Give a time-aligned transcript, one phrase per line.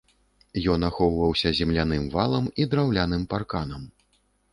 [0.75, 3.85] Ён ахоўваўся земляным валам і драўляным парканам.